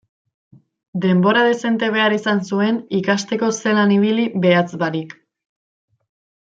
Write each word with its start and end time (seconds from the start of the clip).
Denbora 1.03 1.43
dezente 1.47 1.89
behar 1.97 2.15
izan 2.17 2.41
zuen 2.51 2.81
ikasteko 3.03 3.53
zelan 3.59 3.97
ibili 3.99 4.29
behatz 4.47 4.69
barik. 4.85 5.19